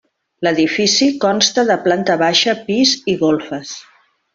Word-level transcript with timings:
L'edifici 0.47 1.11
consta 1.27 1.67
de 1.69 1.77
planta 1.85 2.19
baixa, 2.25 2.59
pis 2.71 2.99
i 3.15 3.19
golfes. 3.25 3.81